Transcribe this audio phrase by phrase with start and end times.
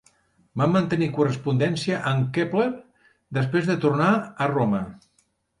[0.61, 2.67] Va mantenir correspondència amb Kepler
[3.39, 4.09] després de tornar
[4.47, 4.85] a Roma.